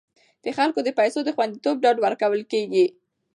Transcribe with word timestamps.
د 0.43 0.45
خلکو 0.57 0.79
د 0.83 0.89
پیسو 0.99 1.19
د 1.25 1.29
خوندیتوب 1.35 1.75
ډاډ 1.83 1.97
ورکول 2.05 2.41
کیږي. 2.51 2.85